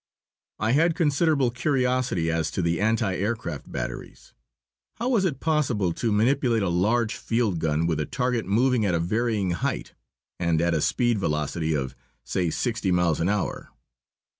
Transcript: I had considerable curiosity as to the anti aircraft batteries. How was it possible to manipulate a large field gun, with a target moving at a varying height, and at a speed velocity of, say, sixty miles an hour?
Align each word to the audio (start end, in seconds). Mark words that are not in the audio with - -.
I 0.57 0.71
had 0.71 0.95
considerable 0.95 1.51
curiosity 1.51 2.31
as 2.31 2.49
to 2.57 2.63
the 2.63 2.81
anti 2.81 3.13
aircraft 3.17 3.71
batteries. 3.71 4.33
How 4.95 5.09
was 5.09 5.25
it 5.25 5.39
possible 5.39 5.93
to 5.93 6.11
manipulate 6.11 6.63
a 6.63 6.69
large 6.69 7.15
field 7.17 7.59
gun, 7.59 7.85
with 7.85 7.99
a 7.99 8.07
target 8.07 8.47
moving 8.47 8.83
at 8.83 8.95
a 8.95 8.99
varying 8.99 9.51
height, 9.51 9.93
and 10.39 10.59
at 10.59 10.73
a 10.73 10.81
speed 10.81 11.19
velocity 11.19 11.75
of, 11.75 11.93
say, 12.23 12.49
sixty 12.49 12.91
miles 12.91 13.19
an 13.19 13.29
hour? 13.29 13.69